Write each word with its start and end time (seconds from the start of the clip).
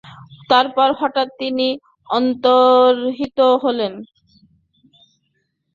তারপর 0.49 0.87
হঠাৎ 0.99 1.27
তিনি 1.39 1.67
অন্তর্হিত 2.09 3.39
হলেন। 3.63 3.93